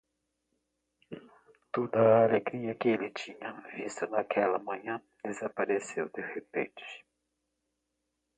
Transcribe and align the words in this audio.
Toda 1.73 1.99
a 2.09 2.23
alegria 2.25 2.73
que 2.73 2.87
ele 2.89 3.11
tinha 3.11 3.51
visto 3.75 4.07
naquela 4.07 4.57
manhã 4.57 4.99
desapareceu 5.23 6.09
de 6.09 6.21
repente. 6.21 7.05